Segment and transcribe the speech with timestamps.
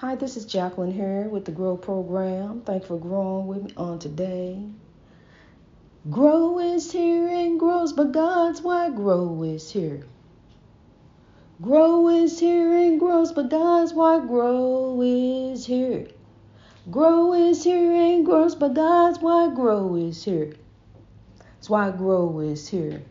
[0.00, 2.62] Hi, this is Jacqueline here with the Grow Program.
[2.62, 4.58] Thanks for growing with me on today.
[6.08, 10.06] Grow is here and grows, but God's why grow is here.
[11.60, 16.06] Grow is here and grows, but God's why grow is here.
[16.90, 20.54] Grow is here and grows, but God's why grow is here.
[21.56, 23.02] That's why grow is here.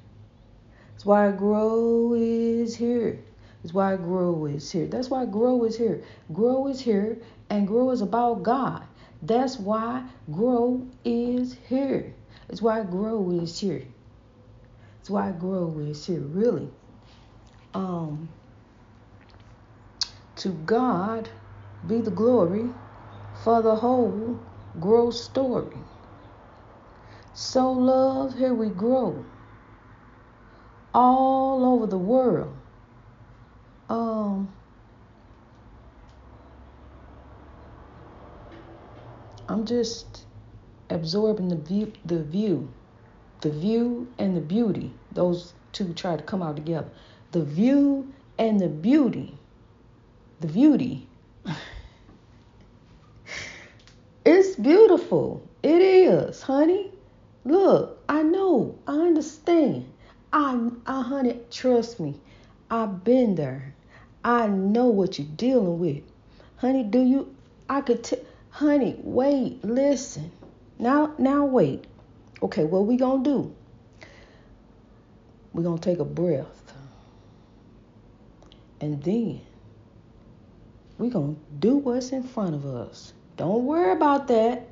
[0.93, 3.19] That's why grow is here.
[3.61, 4.87] That's why grow is here.
[4.87, 6.03] That's why grow is here.
[6.31, 7.17] Grow is here,
[7.49, 8.83] and grow is about God.
[9.21, 12.13] That's why grow is here.
[12.47, 13.85] That's why grow is here.
[15.01, 16.21] It's why grow is here.
[16.21, 16.69] Really.
[17.73, 18.29] Um.
[20.37, 21.29] To God
[21.85, 22.69] be the glory
[23.43, 24.39] for the whole
[24.79, 25.77] grow story.
[27.33, 29.25] So love, here we grow
[30.93, 32.58] all over the world.
[33.89, 34.53] Um,
[39.47, 40.25] I'm just
[40.91, 42.71] absorbing the view, the view,
[43.41, 44.93] the view and the beauty.
[45.11, 46.89] Those two try to come out together.
[47.31, 49.35] The view and the beauty.
[50.39, 51.07] The beauty.
[54.25, 55.47] it's beautiful.
[55.63, 56.91] It is, honey.
[57.43, 59.91] Look, I know, I understand.
[60.31, 62.19] I, I, honey, trust me.
[62.69, 63.73] I've been there.
[64.23, 66.03] I know what you're dealing with.
[66.57, 67.35] Honey, do you,
[67.69, 70.31] I could tell, honey, wait, listen.
[70.77, 71.85] Now, now wait.
[72.41, 73.55] Okay, what we gonna do?
[75.53, 76.73] We're gonna take a breath.
[78.81, 79.41] And then
[80.97, 83.13] we're gonna do what's in front of us.
[83.37, 84.67] Don't worry about that.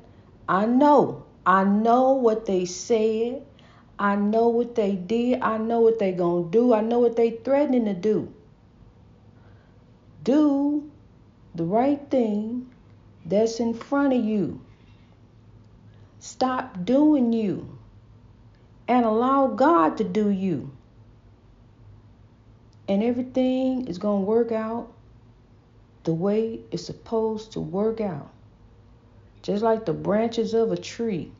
[0.48, 1.24] I know.
[1.46, 3.42] I know what they said.
[3.98, 5.40] I know what they did.
[5.40, 6.74] I know what they gonna do.
[6.74, 8.32] I know what they threatening to do.
[10.28, 10.90] Do
[11.54, 12.68] the right thing
[13.24, 14.60] that's in front of you.
[16.18, 17.78] Stop doing you
[18.86, 20.70] and allow God to do you.
[22.90, 24.92] And everything is going to work out
[26.04, 28.30] the way it's supposed to work out.
[29.40, 31.32] Just like the branches of a tree,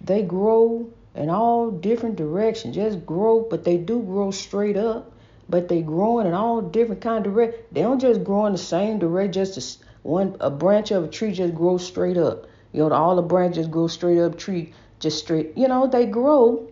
[0.00, 2.74] they grow in all different directions.
[2.74, 5.12] Just grow, but they do grow straight up.
[5.48, 7.64] But they growing in all different kind of directions.
[7.72, 9.32] They don't just grow in the same direction.
[9.32, 12.46] Just a, one a branch of a tree just grows straight up.
[12.72, 14.38] You know, all the branches grow straight up.
[14.38, 15.56] Tree just straight.
[15.56, 16.68] You know, they grow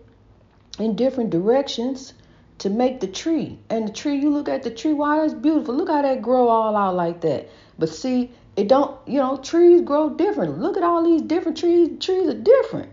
[0.78, 2.14] in different directions
[2.58, 3.58] to make the tree.
[3.70, 5.74] And the tree, you look at the tree, wow, that's beautiful.
[5.74, 7.48] Look how that grow all out like that.
[7.78, 10.58] But see, it don't, you know, trees grow different.
[10.58, 11.98] Look at all these different trees.
[11.98, 12.92] Trees are different,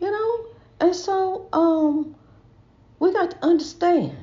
[0.00, 0.46] you know.
[0.80, 2.14] And so, um,
[2.98, 4.16] we got to understand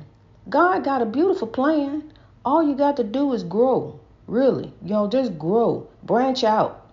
[0.48, 2.12] God got a beautiful plan.
[2.44, 4.72] All you got to do is grow, really.
[4.82, 6.86] You know, just grow, branch out,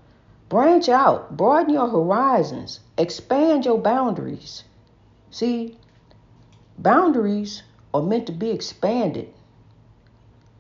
[0.50, 4.64] branch out, broaden your horizons, expand your boundaries.
[5.32, 5.78] See,
[6.78, 9.34] boundaries are meant to be expanded,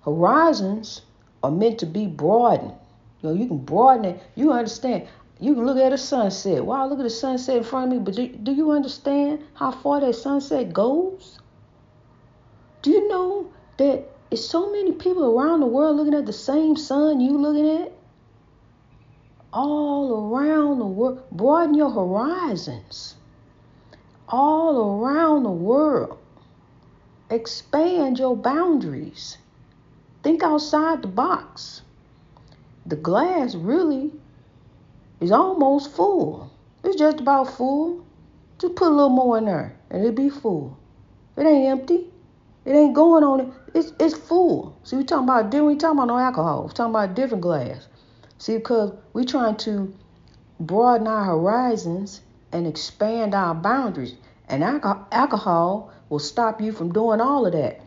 [0.03, 1.01] horizons
[1.43, 2.73] are meant to be broadened.
[3.21, 4.23] You know, you can broaden it.
[4.35, 5.07] You understand.
[5.39, 6.63] You can look at a sunset.
[6.63, 8.03] Wow, look at the sunset in front of me.
[8.03, 11.39] But do, do you understand how far that sunset goes?
[12.85, 16.75] Do you know that it's so many people around the world looking at the same
[16.75, 17.91] sun you looking at?
[19.51, 21.23] All around the world.
[21.31, 23.15] Broaden your horizons.
[24.29, 26.19] All around the world.
[27.31, 29.39] Expand your boundaries.
[30.21, 31.81] Think outside the box.
[32.85, 34.11] The glass really
[35.19, 36.51] is almost full.
[36.83, 38.05] It's just about full.
[38.59, 40.77] Just put a little more in there and it'll be full.
[41.35, 42.11] It ain't empty.
[42.65, 43.47] It ain't going on it.
[43.73, 44.79] It's it's full.
[44.83, 45.67] See, we talking about different.
[45.67, 46.65] We talking about no alcohol.
[46.67, 47.87] We talking about different glass.
[48.39, 49.93] See, because we trying to
[50.59, 52.21] broaden our horizons
[52.51, 54.15] and expand our boundaries.
[54.47, 57.81] And alcohol will stop you from doing all of that.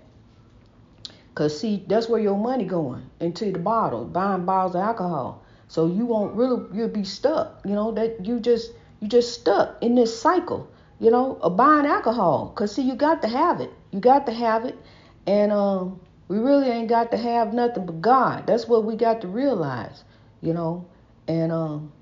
[1.34, 5.44] Cause see, that's where your money going into the bottle, buying bottles of alcohol.
[5.68, 7.60] So you won't really you'll be stuck.
[7.64, 10.68] You know that you just you just stuck in this cycle.
[10.98, 12.52] You know of buying alcohol.
[12.56, 13.70] Cause see, you got to have it.
[13.90, 14.78] You got to have it,
[15.26, 18.46] and um, we really ain't got to have nothing but God.
[18.46, 20.04] That's what we got to realize.
[20.40, 20.86] You know,
[21.26, 21.92] and um,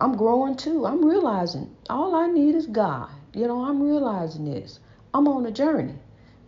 [0.00, 0.86] I'm growing too.
[0.86, 3.10] I'm realizing all I need is God.
[3.32, 4.80] You know, I'm realizing this.
[5.14, 5.94] I'm on a journey.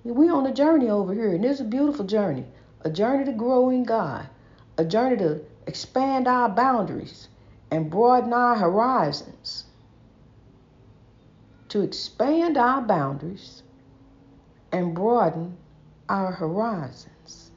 [0.05, 2.45] We on a journey over here, and it's a beautiful journey.
[2.83, 4.29] A journey to grow in God.
[4.79, 7.29] A journey to expand our boundaries
[7.71, 9.65] and broaden our horizons.
[11.71, 13.63] To expand our boundaries
[14.73, 15.57] and broaden
[16.09, 17.51] our horizons.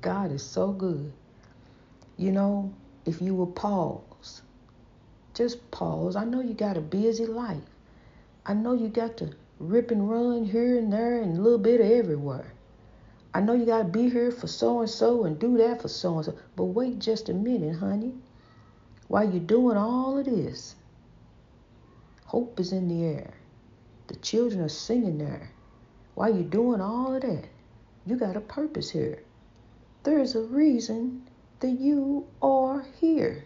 [0.00, 1.12] God is so good.
[2.16, 2.72] You know,
[3.04, 4.42] if you will pause,
[5.34, 6.16] just pause.
[6.16, 7.62] I know you got a busy life.
[8.46, 11.80] I know you got to rip and run here and there and a little bit
[11.80, 12.52] of everywhere.
[13.32, 15.88] I know you got to be here for so and so and do that for
[15.88, 16.38] so and so.
[16.56, 18.14] But wait just a minute, honey.
[19.08, 20.74] While you're doing all of this,
[22.24, 23.34] hope is in the air.
[24.10, 25.52] The children are singing there.
[26.16, 27.44] While you're doing all of that,
[28.04, 29.22] you got a purpose here.
[30.02, 31.30] There is a reason
[31.60, 33.44] that you are here.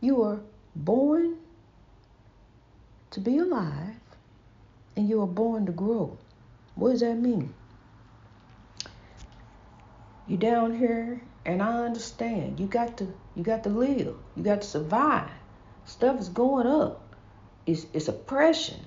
[0.00, 0.40] You are
[0.74, 1.36] born
[3.10, 4.00] to be alive
[4.96, 6.18] and you are born to grow.
[6.74, 7.54] What does that mean?
[10.26, 12.58] You down here and I understand.
[12.58, 14.16] You got to you got to live.
[14.34, 15.30] You got to survive.
[15.84, 17.14] Stuff is going up.
[17.64, 18.85] It's it's oppression.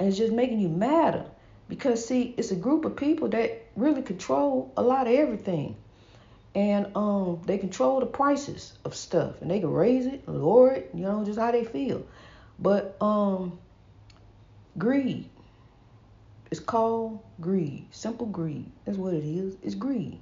[0.00, 1.26] And it's just making you madder.
[1.68, 5.76] Because see, it's a group of people that really control a lot of everything.
[6.56, 10.90] And um they control the prices of stuff and they can raise it, lower it,
[10.92, 12.04] you know, just how they feel.
[12.58, 13.60] But um
[14.76, 15.28] greed.
[16.50, 17.86] It's called greed.
[17.92, 18.72] Simple greed.
[18.84, 19.56] That's what it is.
[19.62, 20.18] It's greed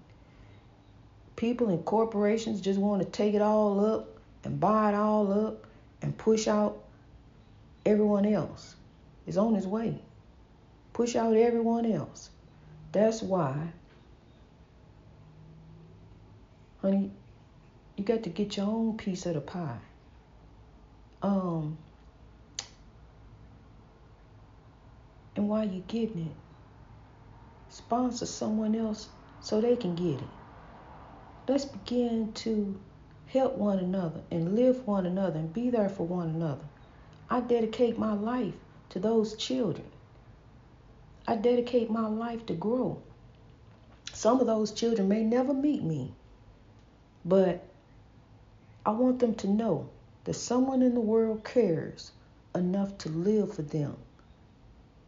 [1.38, 4.08] people and corporations just want to take it all up
[4.42, 5.64] and buy it all up
[6.02, 6.82] and push out
[7.86, 8.74] everyone else.
[9.28, 10.00] It's on his way.
[10.92, 12.30] Push out everyone else.
[12.90, 13.54] That's why,
[16.82, 17.10] honey,
[17.96, 19.78] you got to get your own piece of the pie.
[21.22, 21.78] Um,
[25.36, 26.36] and while you're getting it,
[27.68, 29.08] sponsor someone else
[29.40, 30.28] so they can get it
[31.48, 32.78] let's begin to
[33.26, 36.64] help one another and live one another and be there for one another.
[37.30, 38.54] I dedicate my life
[38.90, 39.86] to those children.
[41.26, 43.02] I dedicate my life to grow.
[44.12, 46.12] Some of those children may never meet me,
[47.24, 47.62] but
[48.86, 49.90] I want them to know
[50.24, 52.12] that someone in the world cares
[52.54, 53.96] enough to live for them,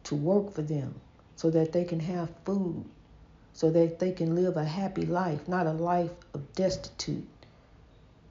[0.03, 1.01] to work for them,
[1.35, 2.85] so that they can have food,
[3.53, 7.27] so that they can live a happy life, not a life of destitute,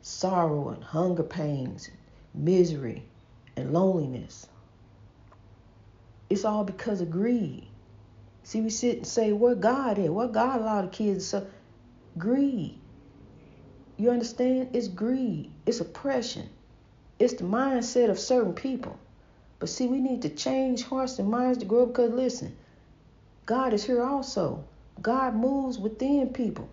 [0.03, 1.91] sorrow and hunger pains,
[2.33, 3.03] misery
[3.57, 4.47] and loneliness.
[6.31, 7.67] It's all because of greed.
[8.45, 10.09] See, we sit and say, where God is?
[10.09, 11.47] Where God allowed the kids so
[12.17, 12.79] greed.
[13.97, 14.71] You understand?
[14.73, 15.51] It's greed.
[15.67, 16.49] It's oppression.
[17.19, 18.99] It's the mindset of certain people.
[19.59, 22.57] But see, we need to change hearts and minds to grow because listen,
[23.45, 24.65] God is here also.
[25.03, 26.69] God moves within people.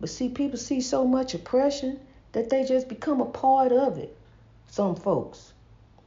[0.00, 2.00] But see, people see so much oppression
[2.32, 4.16] that they just become a part of it.
[4.68, 5.52] Some folks.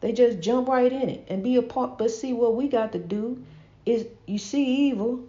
[0.02, 1.98] They just jump right in it and be a part.
[1.98, 3.44] But see, what we got to do
[3.86, 5.24] is you see evil,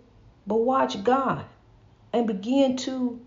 [0.46, 1.44] but watch God
[2.12, 3.20] and begin to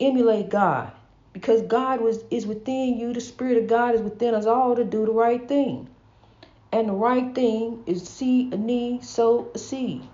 [0.00, 0.92] emulate God.
[1.32, 4.84] Because God was is within you, the Spirit of God is within us all to
[4.84, 5.88] do the right thing.
[6.72, 10.08] And the right thing is see a need, sow a seed.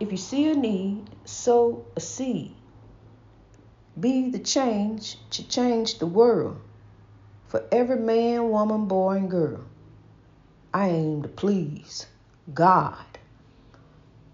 [0.00, 2.54] If you see a need, sow a seed.
[3.98, 6.60] Be the change to change the world
[7.48, 9.64] for every man, woman, boy, and girl.
[10.72, 12.06] I aim to please
[12.52, 13.04] God.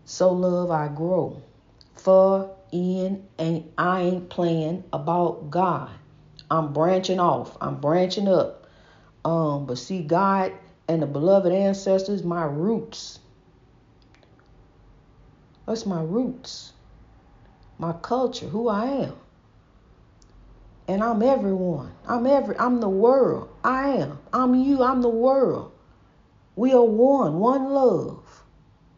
[0.04, 1.42] So love I grow.
[1.94, 5.90] For in and I ain't playing about God.
[6.50, 7.56] I'm branching off.
[7.60, 8.66] I'm branching up.
[9.24, 10.52] Um, but see, God
[10.88, 13.20] and the beloved ancestors, my roots.
[15.66, 16.72] That's my roots,
[17.78, 19.14] my culture, who I am.
[20.92, 21.90] And I'm everyone.
[22.06, 23.48] I'm every I'm the world.
[23.64, 24.18] I am.
[24.30, 24.82] I'm you.
[24.82, 25.72] I'm the world.
[26.54, 28.42] We are one, one love,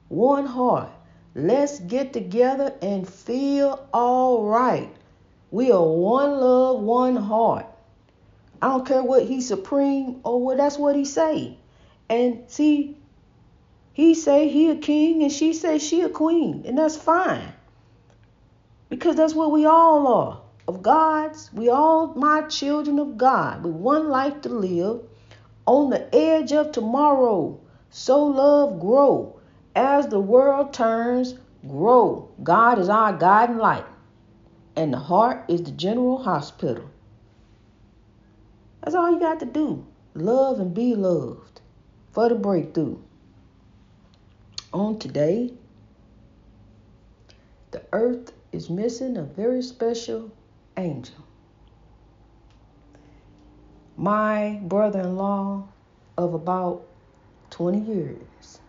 [0.08, 0.90] one heart.
[1.36, 4.92] Let's get together and feel all right.
[5.52, 7.66] We are one love, one heart.
[8.60, 11.56] I don't care what he's supreme or what that's what he say.
[12.10, 12.98] And see,
[13.92, 17.52] he say he a king and she say she a queen, and that's fine.
[18.88, 20.43] Because that's what we all are.
[20.66, 25.02] Of God's, we all my children of God with one life to live
[25.66, 27.60] on the edge of tomorrow.
[27.90, 29.40] So love grow.
[29.76, 31.34] As the world turns,
[31.66, 32.30] grow.
[32.42, 33.86] God is our guiding light.
[34.76, 36.90] And the heart is the general hospital.
[38.82, 39.86] That's all you got to do.
[40.14, 41.60] Love and be loved
[42.12, 42.98] for the breakthrough
[44.74, 45.52] on today,
[47.70, 50.32] the earth is missing a very special
[50.76, 51.16] angel.
[53.96, 55.68] My brother in law
[56.18, 56.84] of about
[57.50, 58.60] 20 years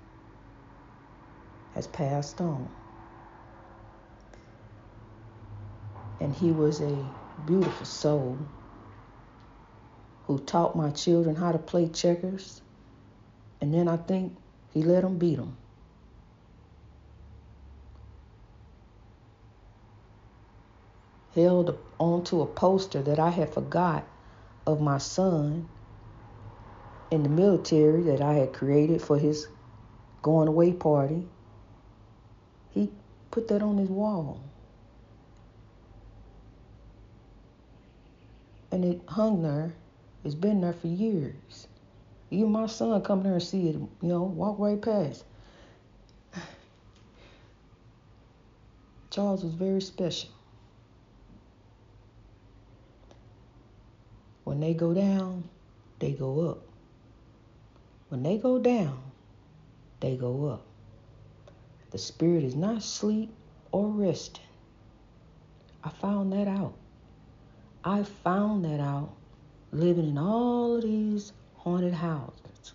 [1.73, 2.69] has passed on.
[6.21, 6.95] And he was a
[7.45, 8.37] beautiful soul
[10.25, 12.61] who taught my children how to play checkers.
[13.61, 14.35] And then I think
[14.73, 15.57] he let them beat them.
[21.35, 24.07] Held onto a poster that I had forgot
[24.65, 25.67] of my son
[27.11, 29.47] in the military that I had created for his
[30.21, 31.27] going away party.
[32.71, 32.89] He
[33.31, 34.39] put that on his wall.
[38.71, 39.73] And it hung there.
[40.23, 41.67] It's been there for years.
[42.31, 45.23] Even my son come there and see it, you know, walk right past.
[49.11, 50.34] Charles was very special.
[54.55, 55.49] When they go down,
[55.99, 56.61] they go up.
[58.07, 59.01] When they go down,
[59.99, 60.61] they go up.
[61.91, 63.33] The spirit is not asleep
[63.73, 64.45] or resting.
[65.83, 66.73] I found that out.
[67.83, 69.09] I found that out
[69.73, 72.71] living in all of these haunted houses.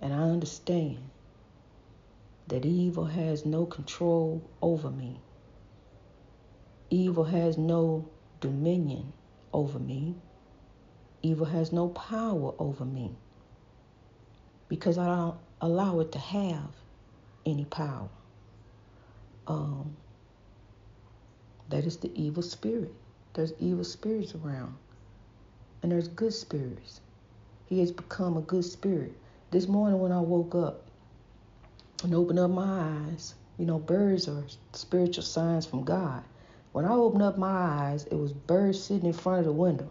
[0.00, 0.98] And I understand
[2.46, 5.18] that evil has no control over me.
[6.94, 8.08] Evil has no
[8.38, 9.12] dominion
[9.52, 10.14] over me.
[11.22, 13.10] Evil has no power over me
[14.68, 16.70] because I don't allow it to have
[17.44, 18.08] any power.
[19.48, 19.96] Um,
[21.68, 22.94] that is the evil spirit.
[23.32, 24.76] There's evil spirits around,
[25.82, 27.00] and there's good spirits.
[27.66, 29.18] He has become a good spirit.
[29.50, 30.84] This morning when I woke up
[32.04, 36.22] and opened up my eyes, you know, birds are spiritual signs from God.
[36.74, 39.88] When I opened up my eyes, it was birds sitting in front of the window.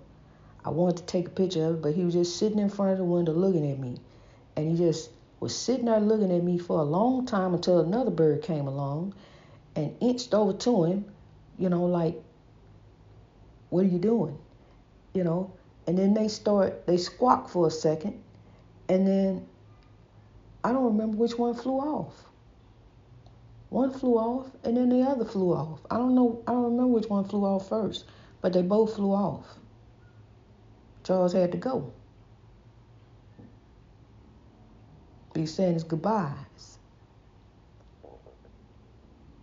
[0.66, 2.92] I wanted to take a picture of it, but he was just sitting in front
[2.92, 3.96] of the window looking at me.
[4.58, 5.10] And he just
[5.40, 9.14] was sitting there looking at me for a long time until another bird came along
[9.78, 11.06] and inched over to him,
[11.58, 12.22] you know, like,
[13.70, 14.38] what are you doing?
[15.14, 15.54] You know,
[15.88, 18.22] and then they start, they squawk for a second,
[18.90, 19.48] and then
[20.66, 22.26] I don't remember which one flew off.
[23.74, 25.80] One flew off, and then the other flew off.
[25.90, 28.06] I don't know, I don't remember which one flew off first,
[28.40, 29.48] but they both flew off.
[31.04, 31.92] Charles had to go.
[35.34, 36.78] He's saying his goodbyes.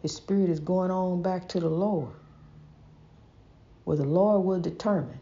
[0.01, 2.15] His spirit is going on back to the Lord,
[3.83, 5.19] where the Lord will determine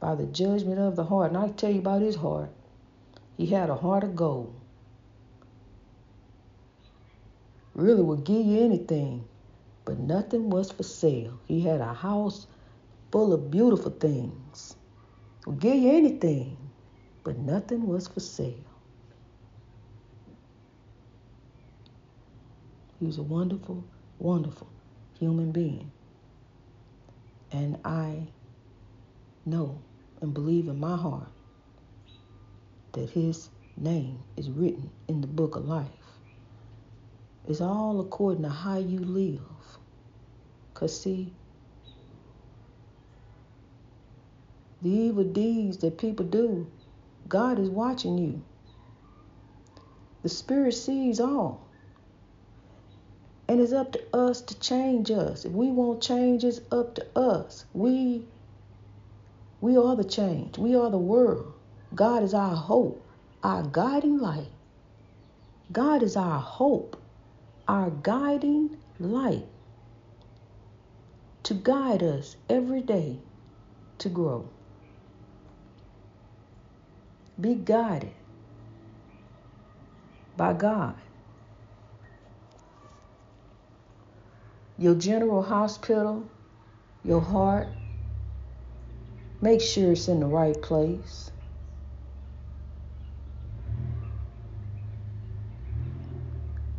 [0.00, 1.30] by the judgment of the heart.
[1.30, 2.50] And I tell you about his heart.
[3.36, 4.57] He had a heart of gold.
[7.78, 9.24] Really would give you anything,
[9.84, 11.38] but nothing was for sale.
[11.46, 12.48] He had a house
[13.12, 14.74] full of beautiful things
[15.46, 16.56] would give you anything,
[17.22, 18.52] but nothing was for sale.
[22.98, 23.84] He was a wonderful,
[24.18, 24.68] wonderful
[25.18, 25.92] human being.
[27.52, 28.26] And I
[29.46, 29.78] know
[30.20, 31.28] and believe in my heart
[32.92, 36.07] that his name is written in the book of life.
[37.48, 39.40] It's all according to how you live.
[40.72, 41.32] Because, see,
[44.82, 46.70] the evil deeds that people do,
[47.26, 48.42] God is watching you.
[50.22, 51.66] The Spirit sees all.
[53.48, 55.46] And it's up to us to change us.
[55.46, 57.64] If we won't change, it's up to us.
[57.72, 58.26] We
[59.62, 60.58] we are the change.
[60.58, 61.52] We are the world.
[61.94, 63.02] God is our hope,
[63.42, 64.52] our guiding light.
[65.72, 66.97] God is our hope,
[67.68, 69.44] our guiding light
[71.42, 73.18] to guide us every day
[73.98, 74.48] to grow.
[77.38, 78.14] Be guided
[80.36, 80.94] by God.
[84.78, 86.26] Your general hospital,
[87.04, 87.68] your heart,
[89.40, 91.30] make sure it's in the right place.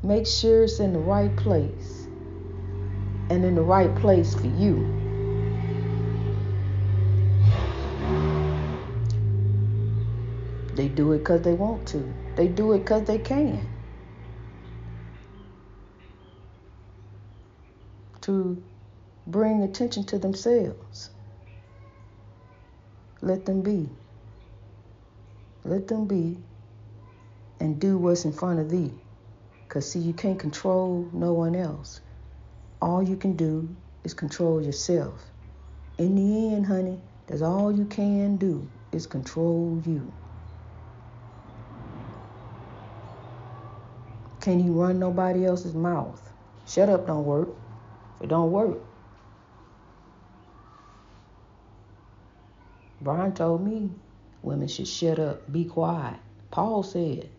[0.09, 2.07] Make sure it's in the right place
[3.29, 4.77] and in the right place for you.
[10.73, 12.11] They do it because they want to.
[12.35, 13.69] They do it because they can.
[18.21, 18.63] To
[19.27, 21.11] bring attention to themselves.
[23.21, 23.87] Let them be.
[25.63, 26.39] Let them be
[27.59, 28.91] and do what's in front of thee.
[29.69, 32.01] Because, see, you can't control no one else.
[32.81, 33.69] All you can do
[34.03, 35.23] is control yourself.
[35.99, 36.97] In the end, honey,
[37.27, 40.11] that's all you can do is control you.
[44.41, 46.27] Can't he run nobody else's mouth?
[46.65, 47.49] Shut up don't work.
[48.23, 48.79] It don't work.
[53.01, 53.91] Brian told me
[54.41, 56.17] women should shut up, be quiet.
[56.49, 57.29] Paul said.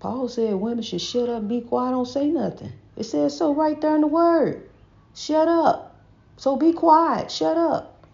[0.00, 2.72] Paul said women should shut up, be quiet, don't say nothing.
[2.96, 4.68] It says so right there in the word.
[5.14, 5.96] Shut up.
[6.36, 7.30] So be quiet.
[7.30, 8.06] Shut up.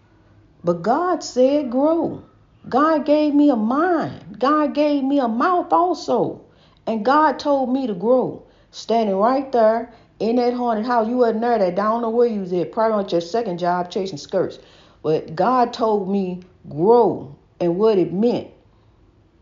[0.63, 2.23] But God said grow.
[2.67, 4.39] God gave me a mind.
[4.39, 6.41] God gave me a mouth also.
[6.87, 8.43] And God told me to grow.
[8.71, 11.07] Standing right there in that haunted house.
[11.07, 12.71] You wasn't there that I don't know where you was at.
[12.71, 14.57] Probably on your second job chasing skirts.
[15.03, 18.47] But God told me grow and what it meant.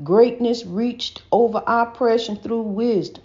[0.02, 3.24] Greatness reached over oppression through wisdom.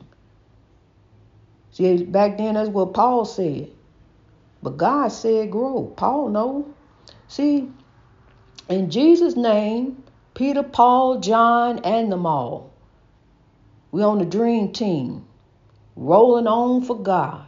[1.71, 3.71] See, back then that's what Paul said.
[4.63, 5.93] But God said grow.
[5.97, 6.75] Paul no.
[7.29, 7.71] See,
[8.69, 10.03] in Jesus' name,
[10.35, 12.71] Peter, Paul, John, and them all.
[13.91, 15.25] We on the dream team,
[15.97, 17.47] rolling on for God.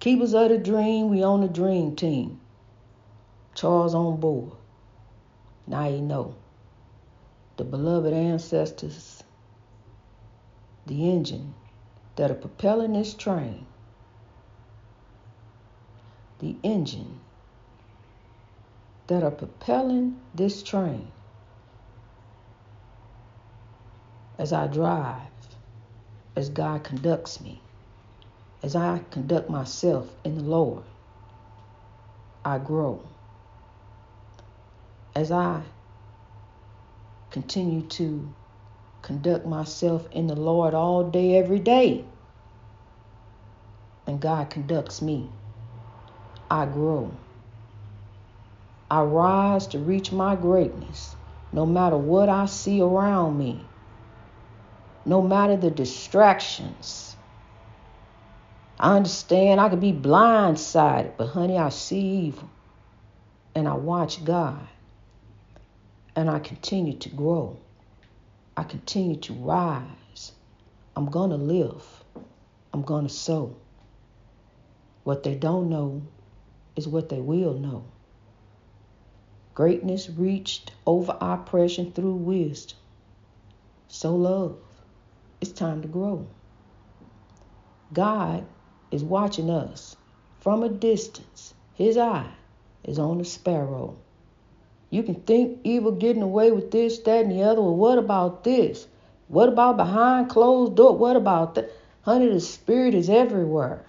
[0.00, 2.40] Keepers of the dream, we on the dream team.
[3.54, 4.52] Charles on board.
[5.66, 6.34] Now you know.
[7.56, 9.22] The beloved ancestors,
[10.86, 11.54] the engine
[12.16, 13.66] that are propelling this train,
[16.40, 17.20] the engine
[19.06, 21.10] that are propelling this train
[24.38, 25.22] as I drive,
[26.36, 27.60] as God conducts me,
[28.62, 30.84] as I conduct myself in the Lord,
[32.44, 33.02] I grow.
[35.14, 35.62] As I
[37.36, 38.26] continue to
[39.02, 42.02] conduct myself in the Lord all day, every day,
[44.06, 45.28] and God conducts me,
[46.50, 47.10] I grow.
[48.90, 51.14] I rise to reach my greatness
[51.52, 53.68] no matter what I see around me,
[55.04, 57.16] no matter the distractions.
[58.80, 62.48] I understand I could be blindsided, but honey, I see evil
[63.54, 64.66] and I watch God
[66.16, 67.58] and I continue to grow.
[68.56, 70.32] I continue to rise.
[70.96, 71.84] I'm going to live.
[72.72, 73.54] I'm going to sow.
[75.04, 76.02] What they don't know
[76.74, 77.84] is what they will know.
[79.54, 82.78] Greatness reached over oppression through wisdom.
[83.88, 84.58] So love.
[85.40, 86.26] It's time to grow.
[87.92, 88.46] God
[88.90, 89.96] is watching us
[90.40, 91.54] from a distance.
[91.74, 92.32] His eye
[92.84, 93.98] is on the sparrow.
[94.90, 97.60] You can think evil getting away with this, that, and the other.
[97.60, 98.86] Well, what about this?
[99.28, 100.96] What about behind closed door?
[100.96, 101.72] What about that?
[102.02, 103.84] Honey, the spirit is everywhere.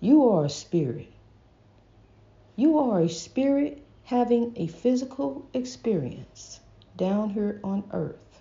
[0.00, 1.10] You are a spirit.
[2.54, 6.60] You are a spirit having a physical experience
[6.96, 8.40] down here on earth.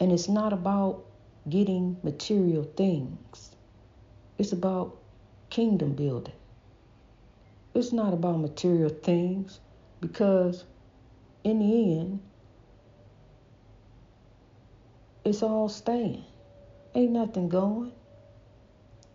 [0.00, 1.04] And it's not about
[1.48, 3.50] getting material things,
[4.38, 4.96] it's about
[5.50, 6.34] kingdom building.
[7.74, 9.60] It's not about material things
[10.06, 10.64] because,
[11.42, 12.20] in the end,
[15.24, 16.24] it's all staying.
[16.94, 17.92] Ain't nothing going.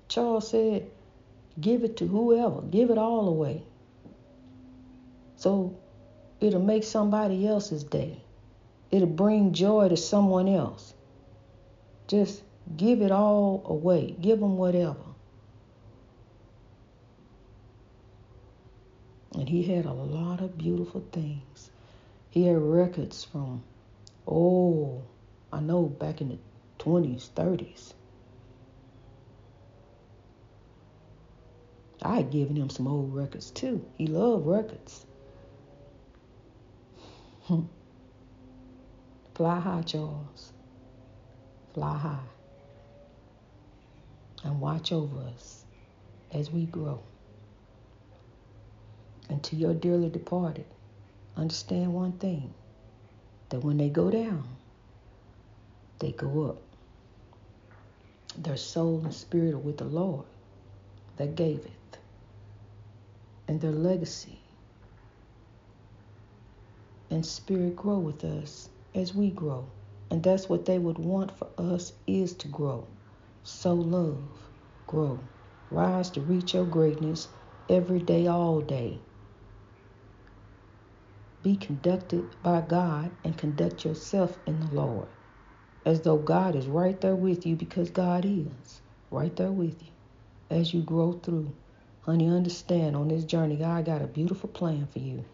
[0.09, 0.89] Charles said,
[1.59, 3.63] give it to whoever, give it all away.
[5.37, 5.77] So
[6.41, 8.21] it'll make somebody else's day.
[8.91, 10.93] It'll bring joy to someone else.
[12.07, 12.43] Just
[12.75, 14.13] give it all away.
[14.19, 15.10] Give them whatever.
[19.41, 21.71] And he had a lot of beautiful things.
[22.29, 23.63] He had records from,
[24.27, 25.01] oh,
[25.51, 26.37] I know back in the
[26.77, 27.93] 20s, 30s.
[32.03, 33.83] I had given him some old records too.
[33.97, 35.07] He loved records.
[37.45, 37.61] Hmm.
[39.33, 40.53] Fly high, Charles.
[41.73, 42.27] Fly high.
[44.43, 45.65] And watch over us
[46.31, 47.01] as we grow.
[49.31, 50.65] And to your dearly departed,
[51.37, 52.53] understand one thing
[53.49, 54.43] that when they go down,
[55.99, 56.61] they go up.
[58.37, 60.25] Their soul and spirit are with the Lord
[61.15, 61.97] that gave it.
[63.47, 64.37] And their legacy
[67.09, 69.65] and spirit grow with us as we grow.
[70.09, 72.85] And that's what they would want for us is to grow.
[73.43, 74.27] So love,
[74.87, 75.21] grow.
[75.69, 77.29] Rise to reach your greatness
[77.69, 78.99] every day, all day.
[81.43, 85.09] Be conducted by God and conduct yourself in the Lord
[85.85, 89.91] as though God is right there with you because God is right there with you
[90.49, 91.55] as you grow through.
[92.01, 95.25] Honey, understand on this journey, God got a beautiful plan for you.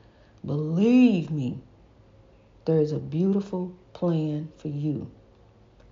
[0.46, 1.62] Believe me,
[2.66, 5.12] there is a beautiful plan for you.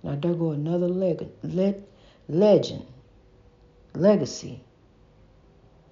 [0.02, 1.74] Now, there go another leg- le-
[2.28, 2.86] legend
[3.94, 4.62] legacy,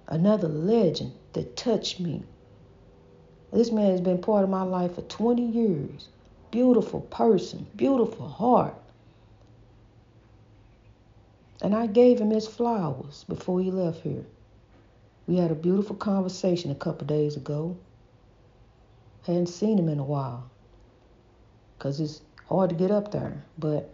[0.07, 2.23] another legend that touched me.
[3.55, 6.09] This man has been part of my life for 20 years.
[6.51, 8.75] Beautiful person, beautiful heart.
[11.61, 14.25] And I gave him his flowers before he left here.
[15.25, 17.77] We had a beautiful conversation a couple days ago.
[19.25, 20.49] Hadn't seen him in a while
[21.77, 23.41] because it's hard to get up there.
[23.57, 23.89] But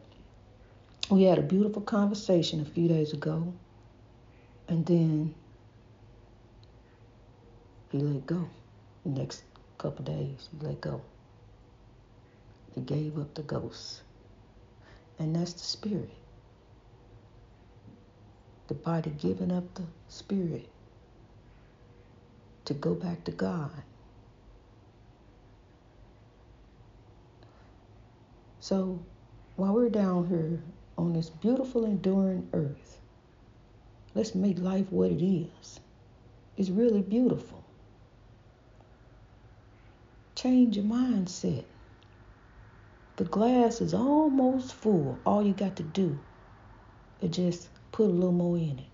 [1.12, 3.54] we had a beautiful conversation a few days ago.
[4.68, 5.36] And then
[7.92, 8.50] he let go.
[9.06, 9.12] The
[9.82, 11.02] couple days, he let go.
[12.76, 14.04] He gave up the ghost.
[15.18, 16.14] And that's the spirit.
[18.68, 20.70] The body giving up the spirit
[22.66, 23.72] to go back to God.
[28.60, 29.00] So
[29.56, 30.62] while we're down here
[30.98, 33.00] on this beautiful, enduring earth,
[34.14, 35.80] let's make life what it is.
[36.56, 37.61] It's really beautiful.
[40.42, 41.66] Change your mindset.
[43.18, 45.20] The glass is almost full.
[45.24, 46.18] All you got to do
[47.22, 48.90] is just put a little more in it.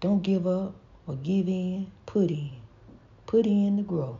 [0.00, 0.74] Don't give up
[1.06, 1.92] or give in.
[2.06, 2.50] Put in.
[3.26, 4.18] Put in to grow.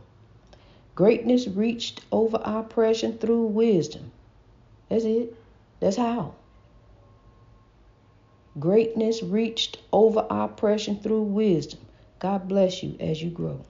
[0.95, 4.13] Greatness reached over oppression through wisdom.
[4.87, 5.35] That's it.
[5.81, 6.35] That's how.
[8.57, 11.81] Greatness reached over oppression through wisdom.
[12.19, 13.65] God bless you as you grow.